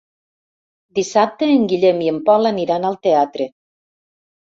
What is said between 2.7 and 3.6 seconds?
al teatre.